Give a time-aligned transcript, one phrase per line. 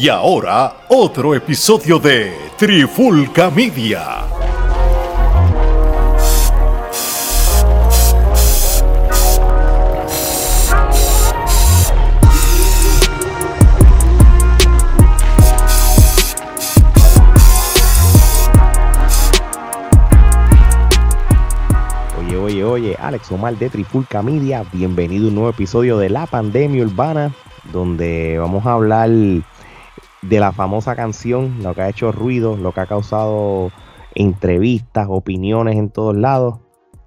[0.00, 4.24] Y ahora, otro episodio de Trifulca Media.
[22.18, 26.24] Oye, oye, oye, Alex Omar de Trifulca Media, bienvenido a un nuevo episodio de La
[26.24, 27.34] Pandemia Urbana,
[27.70, 29.10] donde vamos a hablar
[30.22, 33.70] de la famosa canción, lo que ha hecho ruido, lo que ha causado
[34.14, 36.58] entrevistas, opiniones en todos lados,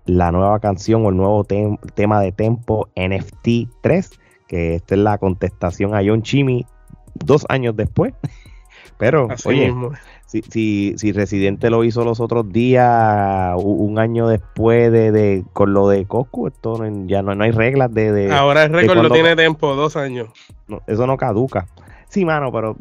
[0.05, 4.11] la nueva canción o el nuevo tem- tema de Tempo NFT 3,
[4.47, 6.65] que esta es la contestación a John Chimmy
[7.13, 8.13] dos años después.
[8.97, 9.91] Pero, Así oye, mismo.
[10.27, 15.73] si, si, si Residente lo hizo los otros días, un año después de, de con
[15.73, 19.01] lo de Coscu, esto no- ya no, no hay reglas de, de- Ahora el récord
[19.01, 20.29] lo tiene tiempo, dos años.
[20.67, 21.67] no, eso no caduca.
[22.13, 22.75] Sí, mano, pero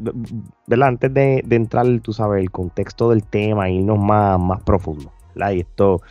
[0.67, 0.89] ¿verdad?
[0.89, 5.11] antes de, de entrar, tú sabes, el contexto del tema, irnos más, más profundo.
[5.33, 5.53] ¿verdad?
[5.53, 6.01] Y esto,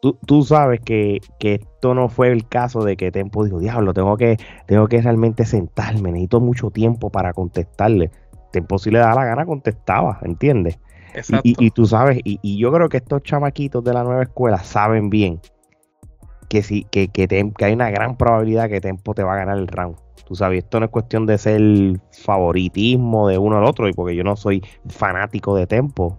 [0.00, 3.92] tú, tú sabes que, que esto no fue el caso de que Tempo dijo, diablo,
[3.92, 8.10] tengo que, tengo que realmente sentarme, necesito mucho tiempo para contestarle.
[8.52, 10.78] Tempo si le da la gana contestaba, ¿entiendes?
[11.12, 11.42] Y- Exacto.
[11.46, 14.60] Y, y tú sabes, y, y yo creo que estos chamaquitos de la nueva escuela
[14.60, 15.40] saben bien
[16.48, 19.36] que sí, que, que, Tem- que hay una gran probabilidad que Tempo te va a
[19.36, 19.96] ganar el round.
[20.30, 21.60] Tú sabes, esto no es cuestión de ser
[22.22, 26.18] favoritismo de uno al otro, y porque yo no soy fanático de Tempo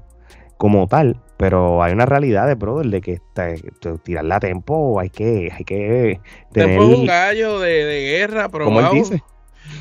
[0.58, 5.00] como tal, pero hay una realidad de brother de que este, te- tirarle a Tempo
[5.00, 6.20] hay que, hay que
[6.52, 8.94] tener, Tempo es un gallo de, de guerra, probado.
[8.94, 9.24] dice,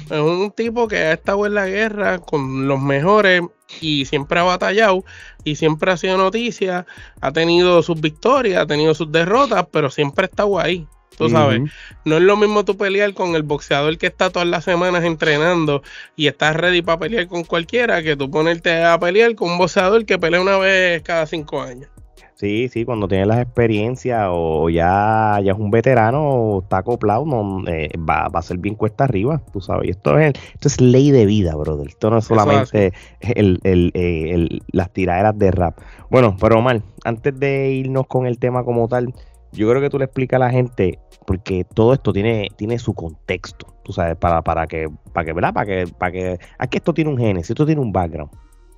[0.08, 3.42] Es un tipo que ha estado en la guerra con los mejores
[3.80, 5.02] y siempre ha batallado
[5.42, 6.86] y siempre ha sido noticia.
[7.20, 10.86] Ha tenido sus victorias, ha tenido sus derrotas, pero siempre ha estado ahí.
[11.20, 11.60] Tú sabes,
[12.04, 15.82] no es lo mismo tú pelear con el boxeador que está todas las semanas entrenando
[16.16, 20.04] y estás ready para pelear con cualquiera que tú ponerte a pelear con un boxeador
[20.06, 21.88] que pelea una vez cada cinco años.
[22.36, 27.26] Sí, sí, cuando tiene las experiencias o ya, ya es un veterano o está acoplado,
[27.26, 29.88] no, eh, va, va a ser bien cuesta arriba, tú sabes.
[29.88, 31.88] Y esto es, esto es ley de vida, brother.
[31.88, 35.78] Esto no es solamente el, el, eh, el- las tiraderas de rap.
[36.08, 39.12] Bueno, pero Omar, antes de irnos con el tema como tal,
[39.52, 42.94] yo creo que tú le explicas a la gente, porque todo esto tiene, tiene su
[42.94, 45.52] contexto, tú sabes, para, para que, para que, ¿verdad?
[45.52, 48.30] Para que, para que, aquí esto tiene un génesis, esto tiene un background.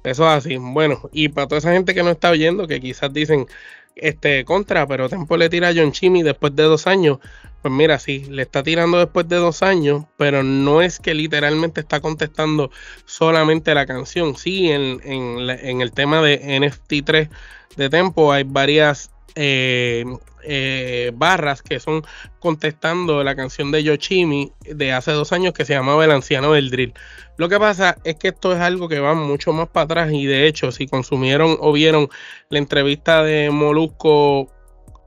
[0.05, 0.56] Eso es así.
[0.56, 3.47] Bueno, y para toda esa gente que no está oyendo, que quizás dicen
[3.94, 7.19] este contra, pero Tempo le tira a John Chimmy después de dos años.
[7.60, 11.81] Pues mira, sí, le está tirando después de dos años, pero no es que literalmente
[11.81, 12.72] está contestando
[13.04, 14.34] solamente la canción.
[14.34, 17.28] Sí, en, en en el tema de NFT 3
[17.77, 20.04] de Tempo hay varias eh,
[20.44, 22.03] eh, barras que son
[22.41, 26.70] contestando la canción de Yoshimi de hace dos años que se llamaba El Anciano del
[26.70, 26.94] Drill.
[27.37, 30.26] Lo que pasa es que esto es algo que va mucho más para atrás y
[30.26, 32.09] de hecho si consumieron o vieron
[32.48, 34.53] la entrevista de Molusco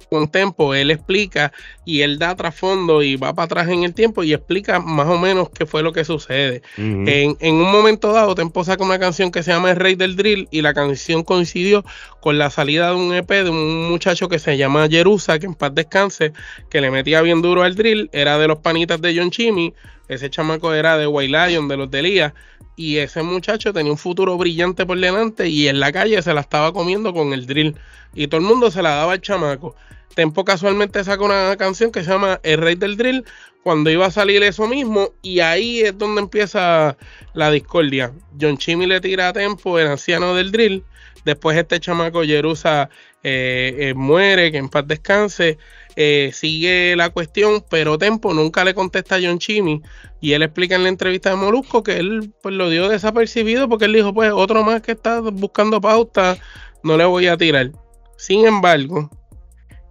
[0.05, 1.51] con Tempo, él explica
[1.85, 5.17] y él da trasfondo y va para atrás en el tiempo y explica más o
[5.17, 6.61] menos qué fue lo que sucede.
[6.77, 10.15] En, en un momento dado, Tempo saca una canción que se llama El Rey del
[10.15, 11.83] Drill y la canción coincidió
[12.19, 15.53] con la salida de un EP de un muchacho que se llama Jerusa, que en
[15.53, 16.33] paz descanse,
[16.69, 19.73] que le metía bien duro al drill, era de los panitas de John Chimmy,
[20.07, 22.33] ese chamaco era de White Lion, de los de Elías,
[22.75, 26.41] y ese muchacho tenía un futuro brillante por delante y en la calle se la
[26.41, 27.75] estaba comiendo con el drill
[28.13, 29.75] y todo el mundo se la daba al chamaco.
[30.15, 33.25] Tempo casualmente saca una canción que se llama El Rey del Drill
[33.63, 36.95] cuando iba a salir eso mismo y ahí es donde empieza
[37.33, 38.13] la discordia.
[38.39, 40.83] John Chimmy le tira a Tempo, el anciano del drill.
[41.25, 42.89] Después este chamaco Jerusa
[43.23, 45.57] eh, eh, muere, que en paz descanse.
[45.95, 49.81] Eh, sigue la cuestión, pero Tempo nunca le contesta a John Chimmy.
[50.21, 53.85] Y él explica en la entrevista de Molusco que él pues, lo dio desapercibido porque
[53.85, 56.37] él dijo, pues otro más que está buscando pauta,
[56.83, 57.71] no le voy a tirar.
[58.17, 59.09] Sin embargo,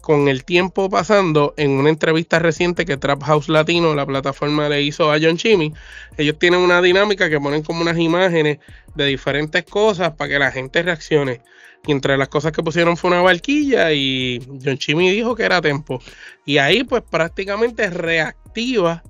[0.04, 4.82] con el tiempo pasando, en una entrevista reciente que Trap House Latino, la plataforma, le
[4.82, 5.72] hizo a John Chimmy,
[6.18, 8.58] ellos tienen una dinámica que ponen como unas imágenes
[8.94, 11.40] de diferentes cosas para que la gente reaccione.
[11.86, 15.60] Y entre las cosas que pusieron fue una barquilla y John Chimmy dijo que era
[15.60, 16.00] tempo.
[16.44, 19.02] Y ahí pues prácticamente reactiva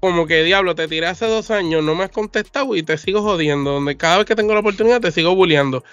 [0.00, 3.22] como que diablo, te tiré hace dos años, no me has contestado y te sigo
[3.22, 3.72] jodiendo.
[3.72, 5.84] Donde cada vez que tengo la oportunidad te sigo bulleando.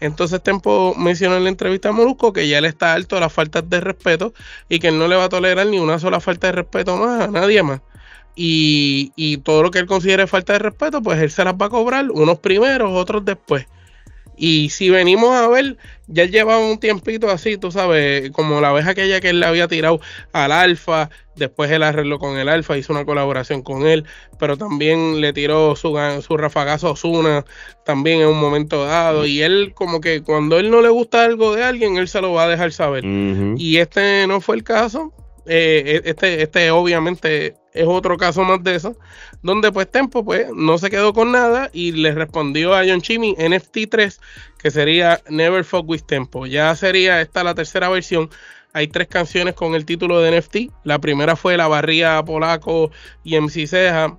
[0.00, 3.32] Entonces Tempo mencionó en la entrevista a Molusco que ya él está alto a las
[3.32, 4.34] faltas de respeto
[4.68, 7.22] y que él no le va a tolerar ni una sola falta de respeto más
[7.22, 7.80] a nadie más.
[8.36, 11.66] Y, y todo lo que él considere falta de respeto, pues él se las va
[11.66, 13.66] a cobrar, unos primeros, otros después.
[14.36, 15.76] Y si venimos a ver,
[16.06, 19.68] ya llevaba un tiempito así, tú sabes, como la vez aquella que él le había
[19.68, 20.00] tirado
[20.32, 24.04] al Alfa, después él arregló con el Alfa, hizo una colaboración con él,
[24.38, 25.96] pero también le tiró su,
[26.26, 27.44] su rafagazo a Osuna
[27.84, 29.26] también en un momento dado.
[29.26, 32.32] Y él, como que cuando él no le gusta algo de alguien, él se lo
[32.32, 33.04] va a dejar saber.
[33.04, 35.12] Y este no fue el caso.
[35.46, 38.96] Eh, e, este, este obviamente es otro caso más de eso,
[39.42, 43.34] donde pues Tempo pues no se quedó con nada y le respondió a John Chimmy
[43.36, 44.20] NFT 3,
[44.58, 46.46] que sería Never Fuck With Tempo.
[46.46, 48.30] Ya sería esta la tercera versión.
[48.72, 50.72] Hay tres canciones con el título de NFT.
[50.84, 52.92] La primera fue La Barría Polaco
[53.24, 54.18] y MC Ceja,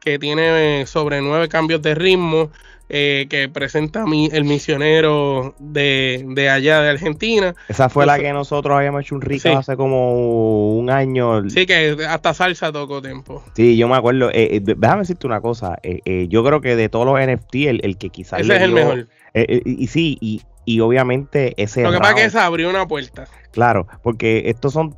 [0.00, 2.50] que tiene sobre nueve cambios de ritmo.
[2.88, 7.54] Eh, que presenta a mí el misionero de, allá de Argentina.
[7.68, 11.50] Esa fue la que nosotros habíamos hecho un rico hace como un año.
[11.50, 13.42] Sí, que hasta salsa tocó tiempo.
[13.56, 14.30] Sí, yo me acuerdo.
[14.30, 15.76] Eh, eh, déjame decirte una cosa.
[16.04, 18.40] yo creo que de todos los NFT, el, que quizás.
[18.40, 19.08] Ese es el mejor.
[19.34, 21.82] y sí, y, y obviamente ese.
[21.82, 23.26] Lo que pasa es que se abrió una puerta.
[23.50, 24.96] Claro, porque estos son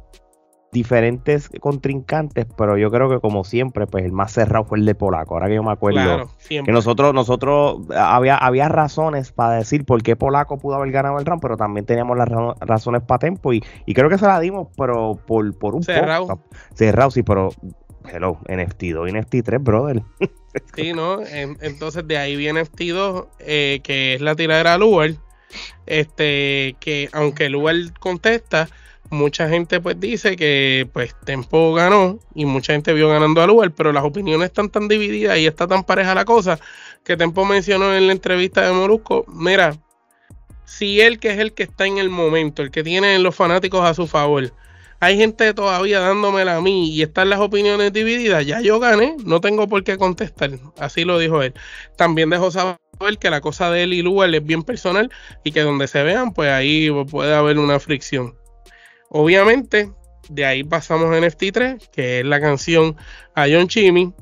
[0.73, 4.95] diferentes contrincantes, pero yo creo que como siempre, pues el más cerrado fue el de
[4.95, 5.35] Polaco.
[5.35, 10.17] Ahora que yo me acuerdo que nosotros, nosotros había, había razones para decir por qué
[10.17, 12.29] Polaco pudo haber ganado el round, pero también teníamos las
[12.61, 16.41] razones para Tempo y, y creo que se la dimos, pero por, por un cerrado.
[16.75, 17.51] Cerrado, sí, pero
[18.13, 20.03] hello, NFT 2 y NFT 3, brother.
[20.77, 21.21] sí, ¿no?
[21.25, 25.15] entonces de ahí viene NFT 2, eh, que es la tiradera al Uber.
[25.87, 28.69] Este, que aunque el Uber contesta,
[29.11, 33.71] mucha gente pues dice que pues Tempo ganó y mucha gente vio ganando al Uber,
[33.73, 36.59] pero las opiniones están tan divididas y está tan pareja la cosa
[37.05, 39.77] que Tempo mencionó en la entrevista de Morusco, mira,
[40.65, 43.83] si él que es el que está en el momento, el que tiene los fanáticos
[43.85, 44.53] a su favor,
[45.01, 49.41] hay gente todavía dándomela a mí y están las opiniones divididas, ya yo gané, no
[49.41, 51.55] tengo por qué contestar, así lo dijo él.
[51.97, 52.79] También dejó saber
[53.21, 55.11] que la cosa de él y Lugar es bien personal
[55.45, 58.35] y que donde se vean, pues ahí puede haber una fricción.
[59.11, 59.91] Obviamente,
[60.29, 62.97] de ahí pasamos a NFT 3, que es la canción
[63.35, 64.13] a John Chimmy.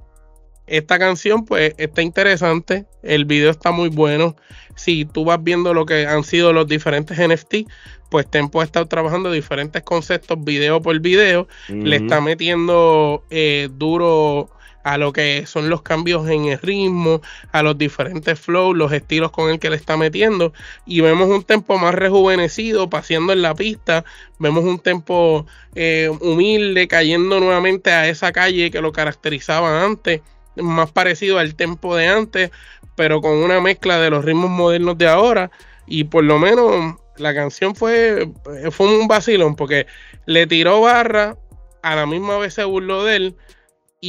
[0.66, 2.86] Esta canción, pues, está interesante.
[3.02, 4.36] El video está muy bueno.
[4.74, 7.68] Si tú vas viendo lo que han sido los diferentes NFT,
[8.10, 11.48] pues Tempo ha estado trabajando diferentes conceptos video por video.
[11.68, 14.50] Le está metiendo eh, duro
[14.86, 19.32] a lo que son los cambios en el ritmo, a los diferentes flows, los estilos
[19.32, 20.52] con el que le está metiendo.
[20.86, 24.04] Y vemos un tempo más rejuvenecido, paseando en la pista.
[24.38, 25.44] Vemos un tempo
[25.74, 30.20] eh, humilde, cayendo nuevamente a esa calle que lo caracterizaba antes,
[30.54, 32.52] más parecido al tempo de antes,
[32.94, 35.50] pero con una mezcla de los ritmos modernos de ahora.
[35.88, 38.30] Y por lo menos la canción fue,
[38.70, 39.88] fue un vacilón, porque
[40.26, 41.36] le tiró barra,
[41.82, 43.36] a la misma vez se burló de él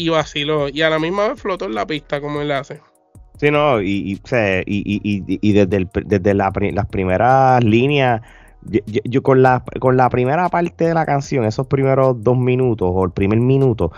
[0.04, 0.70] y vaciló.
[0.70, 2.80] Y a la misma vez flotó en la pista como él hace.
[3.38, 8.22] Sí, no, y, y, desde, desde las primeras líneas,
[8.86, 13.06] yo, con, la, con la primera parte de la canción, esos primeros dos minutos o
[13.06, 13.92] el primer minuto,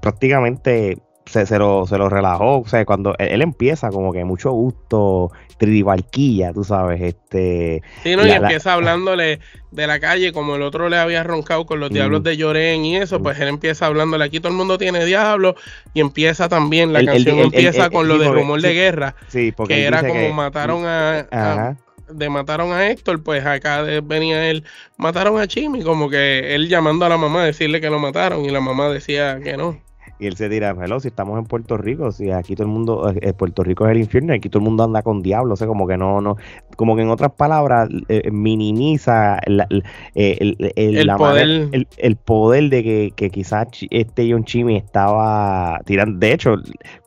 [0.00, 2.60] prácticamente se, se, lo, se lo relajó.
[2.60, 7.00] O sea, cuando él, empieza, como que mucho gusto, tridibarquilla, tú sabes.
[7.00, 9.40] este Sí, no, y empieza hablándole
[9.70, 12.96] de la calle, como el otro le había roncado con los diablos de Llorén y
[12.96, 14.24] eso, pues él empieza hablándole.
[14.24, 15.54] Aquí todo el mundo tiene diablos
[15.92, 19.84] y empieza también, la canción empieza con lo de rumor de guerra, sí, porque que
[19.84, 21.76] era como mataron a,
[22.08, 24.64] de mataron a Héctor, pues acá venía él,
[24.96, 28.44] mataron a Chimi, como que él llamando a la mamá a decirle que lo mataron
[28.44, 29.83] y la mamá decía que no.
[30.24, 33.12] Y él se dirá, hello, si estamos en Puerto Rico, si aquí todo el mundo,
[33.20, 35.66] eh, Puerto Rico es el infierno, aquí todo el mundo anda con diablos, o sea,
[35.66, 36.38] como que no, no,
[36.76, 41.68] como que en otras palabras, eh, minimiza eh, el, el, poder.
[41.98, 46.54] el, poder de que, que, quizás este John Chimmy estaba tirando, de hecho,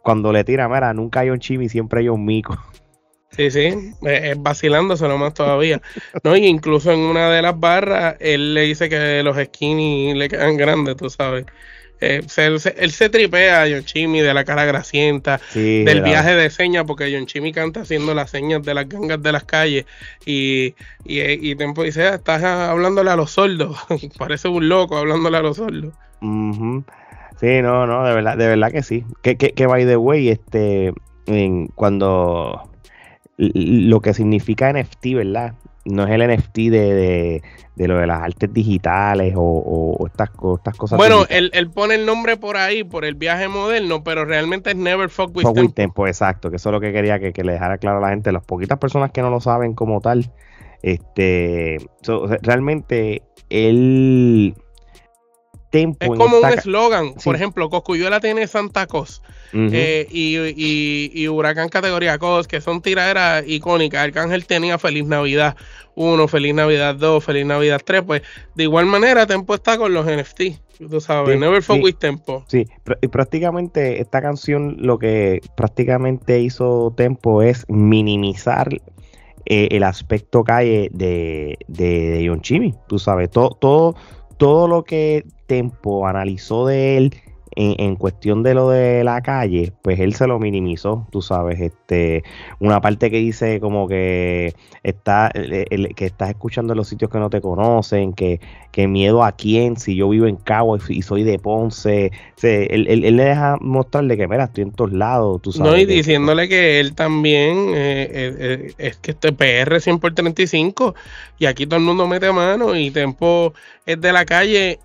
[0.03, 2.55] cuando le tira, mira, nunca hay John Chimmy, siempre hay un mico.
[3.31, 5.81] Sí, sí, es vacilándose más todavía.
[6.23, 10.29] No, y incluso en una de las barras, él le dice que los skinny le
[10.29, 11.47] quedan grandes, tú sabes.
[11.99, 16.85] Eh, él, se tripea a John Chimmy de la cara grasienta, del viaje de señas,
[16.85, 19.85] porque John Chimmy canta haciendo las señas de las gangas de las calles.
[20.25, 20.75] Y,
[21.05, 23.77] y, y Tempo dice: Estás hablándole a los sordos.
[24.17, 25.93] Parece un loco hablándole a los sordos.
[27.39, 29.05] Sí, no, no, de verdad, de verdad que sí.
[29.21, 30.93] Que, que, que by the way, este,
[31.27, 32.69] en, cuando
[33.37, 35.53] lo que significa NFT, ¿verdad?
[35.87, 37.41] No es el NFT de,
[37.75, 40.97] de, lo de las artes digitales o, estas, estas, cosas.
[40.97, 45.09] Bueno, él, pone el nombre por ahí, por el viaje moderno, pero realmente es Never
[45.09, 46.07] Fuck With, fuck tempo.
[46.07, 48.31] Exacto, que eso es lo que quería que, le dejara claro a la gente.
[48.31, 50.31] Las poquitas personas que no lo saben como tal,
[50.81, 51.77] este,
[52.41, 54.55] realmente él
[55.69, 56.13] tempo.
[56.13, 57.13] Es como un eslogan.
[57.23, 59.21] Por ejemplo, Coscuyuela tiene Santa Cos
[59.53, 64.03] eh, y, Huracán categoría Cos, que son tiraderas icónicas.
[64.03, 65.55] Arcángel tenía Feliz Navidad
[65.95, 68.03] 1, Feliz Navidad 2, Feliz Navidad 3.
[68.03, 68.21] Pues
[68.55, 70.41] de igual manera, Tempo está con los NFT.
[70.89, 72.45] Tú sabes, Never Forget Tempo.
[72.47, 72.67] Sí,
[73.01, 78.69] y prácticamente esta canción lo que prácticamente hizo Tempo es minimizar
[79.45, 82.75] eh, el aspecto calle de, de, de John Chimmy.
[82.87, 83.95] Tú sabes, todo, todo,
[84.37, 87.13] todo lo que Tempo analizó de él
[87.59, 92.23] en, cuestión de lo de la calle, pues él se lo minimizó, tú sabes, este,
[92.59, 97.31] una parte que dice como que está, que estás escuchando en los sitios que no
[97.31, 98.39] te conocen, que,
[98.71, 102.11] que miedo a quién, si yo vivo en Cabo y soy de Ponce,
[102.43, 105.71] él, le deja mostrarle que, mira, estoy en todos lados, tú sabes.
[105.71, 110.13] No, y diciéndole que él también, eh, eh, eh, es que este PR 100 por
[110.13, 110.93] 35,
[111.39, 113.53] y aquí todo el mundo mete mano, y Tempo
[113.87, 114.79] es de la calle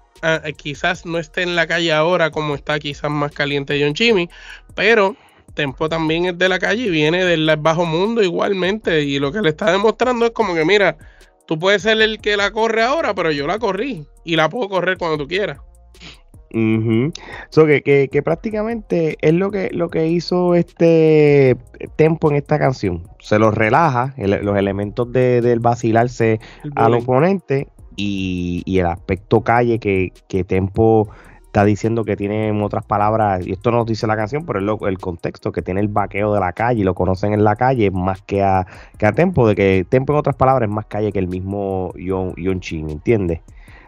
[0.56, 4.28] Quizás no esté en la calle ahora como está quizás más caliente John Chimmy,
[4.74, 5.16] pero
[5.54, 9.02] Tempo también es de la calle y viene del bajo mundo igualmente.
[9.02, 10.96] Y lo que le está demostrando es como que, mira,
[11.46, 14.68] tú puedes ser el que la corre ahora, pero yo la corrí y la puedo
[14.68, 15.58] correr cuando tú quieras.
[17.66, 21.56] que, prácticamente es lo que, lo que hizo este
[21.96, 23.02] Tempo en esta canción.
[23.18, 26.40] Se los relaja, los elementos del vacilarse
[26.76, 30.12] al oponente y, el aspecto calle que,
[30.44, 31.08] Tempo
[31.46, 34.82] está diciendo que tiene en otras palabras, y esto no dice la canción, pero es
[34.88, 37.90] el contexto, que tiene el vaqueo de la calle y lo conocen en la calle
[37.90, 38.66] más que a,
[38.98, 41.92] que a Tempo, de que Tempo en otras palabras es más calle que el mismo
[41.94, 43.40] John, John ¿me entiendes?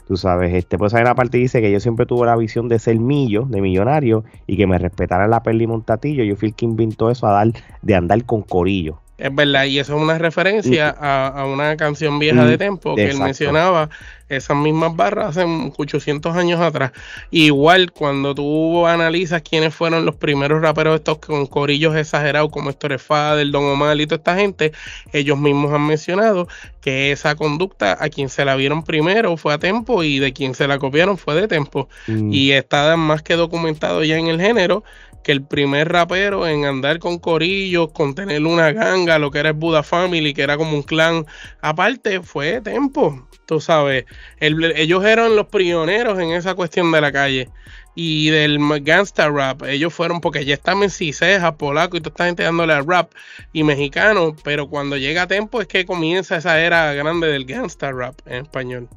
[0.07, 2.79] Tú sabes, este, pues hay una parte dice que yo siempre tuve la visión de
[2.79, 6.25] ser millo, de millonario, y que me respetara la peli montatillo.
[6.25, 7.49] Yo fui el que inventó eso a dar,
[7.81, 9.01] de andar con corillo.
[9.17, 13.19] Es verdad, y eso es una referencia a, una canción vieja de Tempo que él
[13.19, 13.89] mencionaba
[14.29, 15.45] esas mismas barras hace
[15.77, 16.93] 800 años atrás.
[17.31, 22.99] Igual, cuando tú analizas quiénes fueron los primeros raperos estos con corillos exagerados como Héctor
[23.37, 24.73] del Don Omar y toda esta gente,
[25.13, 26.49] ellos mismos han mencionado
[26.81, 30.55] que esa conducta a quien se la vieron primero fue a Tempo y de quien
[30.55, 31.89] se la copiaron fue de Tempo.
[32.07, 32.33] Mm.
[32.33, 34.85] Y está más que documentado ya en el género
[35.25, 39.49] que el primer rapero en andar con corillos, con tener una ganga, lo que era
[39.49, 41.27] el Buda Family, que era como un clan
[41.63, 43.27] aparte, fue Tempo.
[43.47, 44.05] Tú sabes,
[44.39, 47.49] ellos eran los pioneros en esa cuestión de la calle
[47.95, 49.63] y del gangsta rap.
[49.65, 53.11] Ellos fueron porque ya están en Ciseja, polaco y toda esta gente al rap
[53.53, 58.15] y mexicano, pero cuando llega Tempo es que comienza esa era grande del gangsta rap
[58.27, 58.89] en español.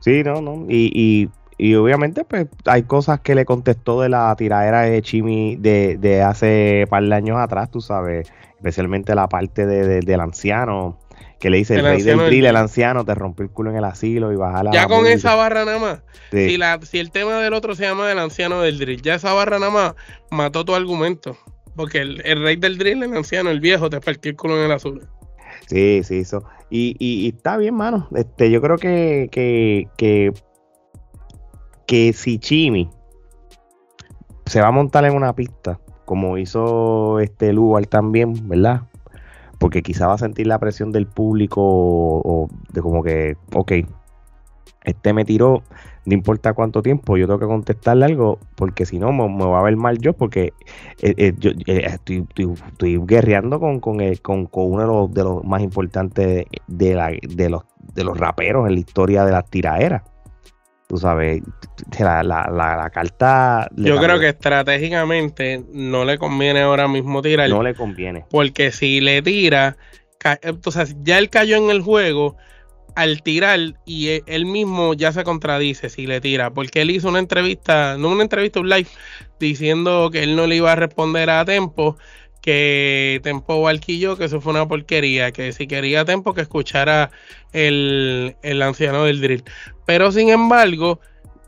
[0.00, 0.66] Sí, no, no.
[0.68, 1.28] y
[1.74, 6.86] obviamente, pues, hay cosas que le contestó de la tiradera de Chimi de, de hace
[6.88, 10.98] par de años atrás, tú sabes, especialmente la parte de, del anciano,
[11.38, 13.84] que le dice el, rey del drill, el anciano, te rompió el culo en el
[13.84, 14.72] asilo y baja la.
[14.72, 16.02] Ya con esa barra nada más.
[16.30, 19.32] Si, la, si el tema del otro se llama el anciano del drill, ya esa
[19.32, 19.94] barra nada más
[20.30, 21.36] mató tu argumento.
[21.74, 24.72] Porque el, rey del drill, el anciano, el viejo, te partió el culo en el
[24.72, 25.08] azul.
[25.66, 26.44] Sí, sí, eso.
[26.68, 28.08] Y, y, está bien, mano.
[28.14, 30.32] Este, yo creo que, que, que
[31.90, 32.88] que si Chimi
[34.46, 38.82] se va a montar en una pista, como hizo este Lugar también, ¿verdad?
[39.58, 43.72] Porque quizá va a sentir la presión del público o, de como que, ok,
[44.84, 45.64] este me tiró,
[46.04, 49.64] no importa cuánto tiempo, yo tengo que contestarle algo, porque si no me, va a
[49.64, 50.52] ver mal yo, porque
[51.02, 52.24] eh, eh, yo eh, estoy,
[52.68, 58.04] estoy, guerreando con, con, uno de los, de los más importantes de, de, los, de
[58.04, 60.02] los raperos en la historia de las tiraderas.
[60.90, 61.40] Tú sabes,
[62.00, 63.68] la, la, la, carta...
[63.76, 67.48] Yo creo que estratégicamente no le conviene ahora mismo tirar.
[67.48, 68.24] No le conviene.
[68.28, 69.76] Porque si le tira,
[70.42, 72.36] entonces ya él cayó en el juego
[72.96, 77.08] al tirar y e, él mismo ya se contradice si le tira, porque él hizo
[77.08, 78.88] una entrevista, no una entrevista, un live,
[79.38, 81.98] diciendo que él no le iba a responder a tiempo,
[82.40, 87.10] que Tempo Valquillo, que eso fue una porquería, que si quería Tempo que escuchara
[87.52, 89.44] el, el anciano del drill.
[89.86, 91.00] Pero sin embargo,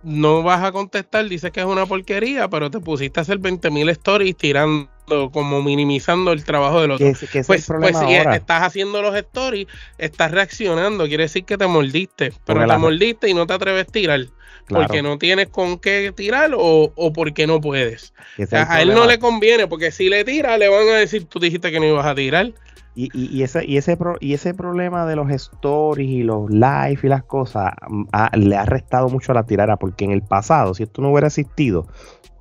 [0.02, 3.88] no vas a contestar, dices que es una porquería, pero te pusiste a hacer 20.000
[3.90, 7.06] stories tirando, como minimizando el trabajo del otro.
[7.46, 9.66] pues, pues si estás haciendo los stories,
[9.98, 13.92] estás reaccionando, quiere decir que te mordiste, pero te mordiste y no te atreves a
[13.92, 14.26] tirar.
[14.68, 18.14] Porque no tienes con qué tirar o, o porque no puedes.
[18.52, 21.70] a él no le conviene, porque si le tira, le van a decir, tú dijiste
[21.70, 22.52] que no ibas a tirar.
[22.94, 27.06] Y, y, ese, y, ese y ese problema de los stories y los live y
[27.06, 28.04] las cosas mm,
[28.36, 31.28] le ha restado mucho a la tirada porque en el pasado, si esto no hubiera
[31.28, 31.86] existido,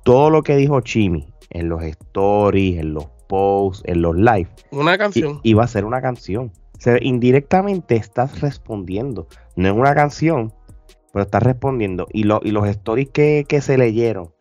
[0.04, 4.98] todo lo que dijo Chimi en los stories, en los posts, en los live, una
[4.98, 5.40] canción.
[5.42, 6.52] iba a ser una canción.
[6.76, 9.28] O sea, indirectamente estás respondiendo.
[9.54, 10.52] No es una canción,
[11.12, 12.08] pero está respondiendo.
[12.12, 14.32] Y, lo, y los stories que, se leyeron,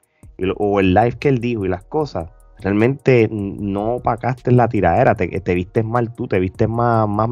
[0.58, 5.27] o el live que él dijo y las cosas, realmente no opacaste la tiradera, te,
[5.27, 7.08] te viste mal tú, te viste más...
[7.08, 7.30] más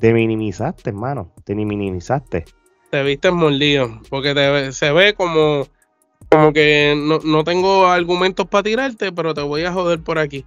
[0.00, 2.44] te, minimizaste, hermano, te minimizaste.
[2.90, 5.66] Te viste mordido, porque se ve como,
[6.30, 10.44] como que no, tengo argumentos para tirarte, pero te voy a joder por aquí.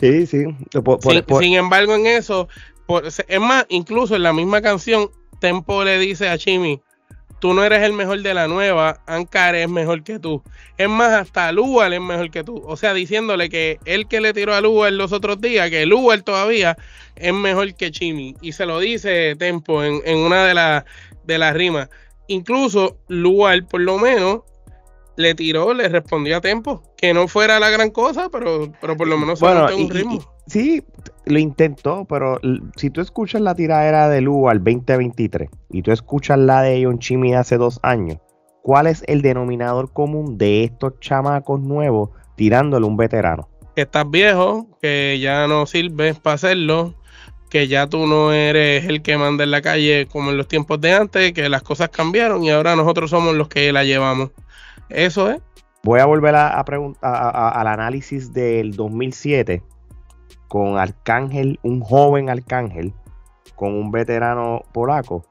[0.00, 0.44] Sí, sí.
[1.38, 2.48] sin, embargo, en eso,
[3.28, 6.80] es más, incluso en la misma canción, Tempo le dice a Chimi,
[7.44, 10.42] tú no eres el mejor de la nueva, Ankar es mejor que tú.
[10.78, 12.62] Es más, hasta Lual es mejor que tú.
[12.64, 16.24] O sea, diciéndole que él que le tiró a Lual los otros días, que Lual
[16.24, 16.76] todavía
[17.16, 18.34] es mejor que Chimi.
[18.40, 20.84] Y se lo dice Tempo en, una de, las
[21.24, 21.90] de las rimas.
[22.28, 24.40] Incluso Lual, por lo menos,
[25.16, 26.82] le tiró, le respondió a Tempo.
[26.96, 30.20] Que no fuera la gran cosa, pero, pero por lo menos bueno, un ritmo.
[30.46, 30.82] sí,
[31.26, 32.40] lo intentó, pero
[32.76, 36.98] si tú escuchas la tiradera de Lugo al 2023 y tú escuchas la de John
[36.98, 38.18] Chimmy hace dos años,
[38.62, 43.48] ¿cuál es el denominador común de estos chamacos nuevos tirándole un veterano?
[43.76, 46.94] Que estás viejo, que ya no sirves para hacerlo,
[47.54, 50.80] que ya tú no eres el que manda en la calle como en los tiempos
[50.80, 54.32] de antes, que las cosas cambiaron y ahora nosotros somos los que la llevamos.
[54.88, 55.40] Eso es.
[55.84, 59.62] Voy a volver a, al análisis del 2007
[60.48, 62.92] con Arcángel, un joven Arcángel,
[63.54, 65.24] con un veterano polaco,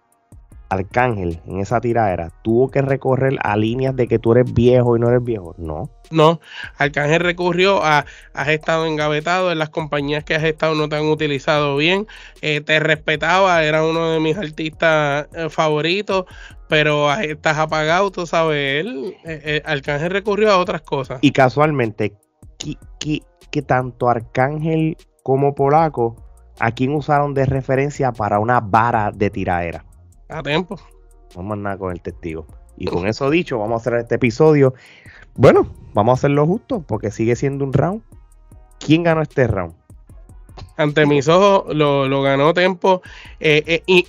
[0.73, 4.99] Arcángel en esa tiradera tuvo que recorrer a líneas de que tú eres viejo y
[4.99, 5.55] no eres viejo.
[5.57, 5.89] No.
[6.11, 6.39] No,
[6.77, 11.05] Arcángel recurrió a has estado engavetado en las compañías que has estado no te han
[11.05, 12.07] utilizado bien.
[12.41, 16.25] Eh, te respetaba, era uno de mis artistas eh, favoritos,
[16.69, 18.85] pero estás apagado, tú sabes.
[18.85, 21.19] Él, eh, Arcángel recurrió a otras cosas.
[21.21, 22.13] Y casualmente,
[23.51, 26.15] que tanto Arcángel como Polaco,
[26.59, 29.85] ¿a quién usaron de referencia para una vara de tiraera?
[30.29, 30.79] A tiempo.
[31.35, 32.45] Vamos a nada con el testigo.
[32.77, 34.73] Y con eso dicho, vamos a hacer este episodio.
[35.35, 38.01] Bueno, vamos a hacerlo justo, porque sigue siendo un round.
[38.79, 39.75] ¿Quién ganó este round?
[40.77, 43.01] Ante mis ojos lo, ganó Tempo.
[43.39, 44.07] Eh, eh, y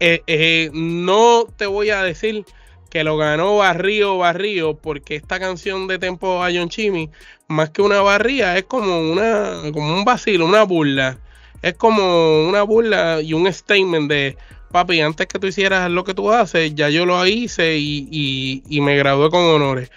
[0.00, 2.44] eh, no te voy a decir
[2.90, 7.08] que lo ganó Barrio Barrio, porque esta canción de Tempo a John Chimmy,
[7.48, 11.18] más que una barría, es como una, como un vacilo, una burla.
[11.62, 14.36] Es como una burla y un statement de
[14.70, 18.80] papi, antes que tú hicieras lo que tú haces, ya yo lo hice y, y,
[18.80, 19.90] me gradué con honores.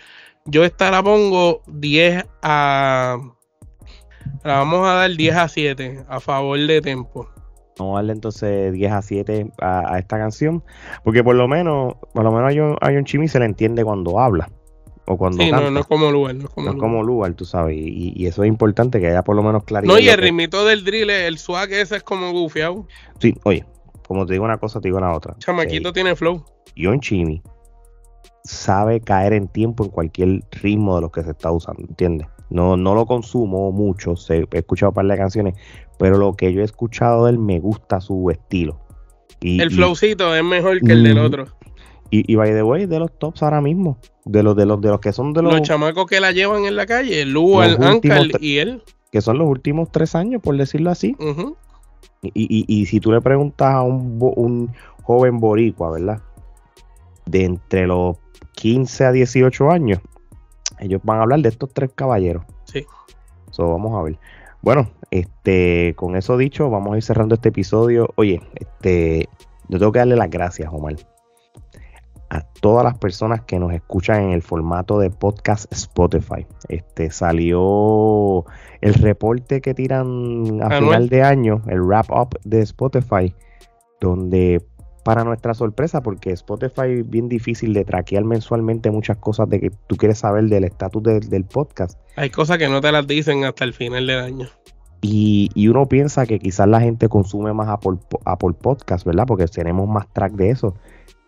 [0.46, 3.18] Yo esta la pongo 10 a.
[4.44, 7.30] La vamos a dar 10 a 7 a favor de Tempo.
[7.80, 10.64] Vamos a darle entonces 10 a 7 a, esta canción.
[11.04, 14.50] Porque por lo menos, por lo menos a John, Chimmy se le entiende cuando habla.
[15.06, 16.36] O cuando sí, No, no es como Lugar.
[16.36, 17.76] No es como, Lugar, tú sabes.
[17.78, 19.94] Y, eso es importante que haya por lo menos claridad.
[19.94, 22.88] No, y el ritmito del drill, el swag ese es como gufiado.
[23.20, 23.66] Sí, oye,
[24.08, 25.36] como te digo una cosa, te digo una otra.
[25.40, 26.44] Chamaquito eh, tiene flow.
[26.78, 27.42] John Chimmy
[28.44, 32.28] sabe caer en tiempo en cualquier ritmo de los que se está usando, ¿entiendes?
[32.50, 35.56] No, no lo consumo mucho, he escuchado un par de canciones,
[35.98, 38.80] pero lo que yo he escuchado de él me gusta su estilo.
[39.42, 41.48] Y, el flowcito es mejor que el del otro.
[42.12, 44.90] Y, y, by the way, de los tops ahora mismo, de los de los de
[44.90, 47.82] los que son de los, los chamacos que la llevan en la calle, Lu, el
[47.84, 48.84] Ankle y él.
[49.12, 51.16] Que son los últimos tres años, por decirlo así.
[52.22, 54.72] Y, y, si tú le preguntas a un, un
[55.04, 56.22] joven boricua, ¿verdad?
[57.26, 58.18] De entre los
[58.54, 60.00] 15 a 18 años,
[60.80, 62.46] ellos van a hablar de estos tres caballeros.
[62.66, 62.86] Sí.
[63.52, 64.18] So, vamos a ver.
[64.62, 68.10] Bueno, este, con eso dicho, vamos a ir cerrando este episodio.
[68.16, 69.28] Oye, este,
[69.68, 70.96] yo tengo que darle las gracias, Omar,
[72.34, 76.48] a todas las personas que nos escuchan en el formato de podcast Spotify.
[76.68, 78.44] Este salió
[78.82, 83.36] el reporte que tiran a final de año, el wrap up de Spotify,
[84.02, 84.66] donde
[85.04, 89.72] para nuestra sorpresa, porque Spotify es bien difícil de traquear mensualmente muchas cosas de que
[89.88, 92.00] tú quieres saber del estatus del podcast.
[92.16, 94.48] Hay cosas que no te las dicen hasta el final del año.
[95.06, 99.26] Y, uno piensa que quizás la gente consume más Apple, Apple Podcast, ¿verdad?
[99.28, 100.76] Porque tenemos más track de eso.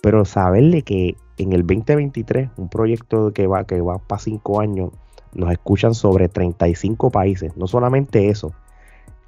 [0.01, 4.91] Pero saberle que en el 2023, un proyecto que va, que va para cinco años,
[5.33, 7.57] nos escuchan sobre 35 países.
[7.57, 8.53] No solamente eso,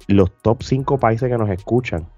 [0.06, 2.08] los top 5 países que nos escuchan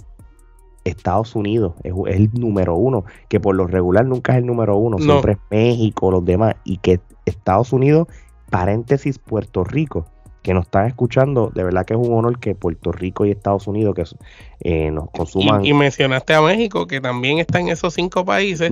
[0.85, 4.99] Estados Unidos es, el número uno, que por lo regular nunca es el número uno,
[4.99, 8.07] siempre es México, los demás, y que Estados Unidos,
[8.51, 10.07] paréntesis, Puerto Rico,
[10.42, 13.66] que nos están escuchando, de verdad que es un honor que Puerto Rico y Estados
[13.66, 14.05] Unidos que
[14.61, 15.64] eh, nos consuman.
[15.64, 18.70] Y, mencionaste a México, que también está en esos cinco países.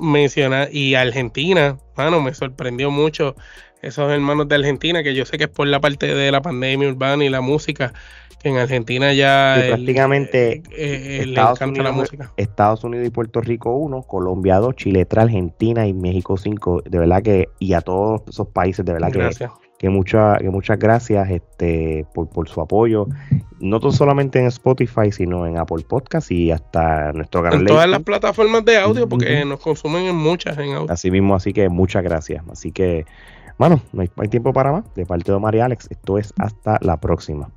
[0.00, 3.34] Menciona, y Argentina, bueno, me sorprendió mucho
[3.82, 6.88] esos hermanos de Argentina, que yo sé que es por la parte de la pandemia
[6.88, 7.92] urbana y la música,
[8.40, 12.32] que en Argentina ya prácticamente eh, eh, Estados Unidos, la música.
[12.36, 16.98] Estados Unidos y Puerto Rico 1, Colombia 2, Chile 3, Argentina y México 5, de
[16.98, 19.48] verdad que, y a todos esos países, de verdad que,
[19.78, 23.06] que, mucha, que muchas gracias este, por, por su apoyo,
[23.60, 27.60] no solamente en Spotify, sino en Apple Podcast y hasta nuestro canal.
[27.60, 30.92] En todas las plataformas de audio, porque nos consumen en muchas en audio.
[30.92, 32.44] Así mismo, así que muchas gracias.
[32.50, 33.06] Así que
[33.58, 34.94] bueno, no hay, tiempo para más.
[34.94, 37.50] De parte de y Alex, esto es hasta la próxima.